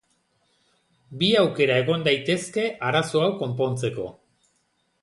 Bi 1.19 1.29
aukera 1.43 1.77
egon 1.83 2.07
daitezke 2.09 2.67
arazo 2.89 3.23
hau 3.27 3.31
konpontzeko. 3.45 4.13